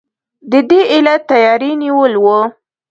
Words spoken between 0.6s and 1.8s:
دې علت تیاری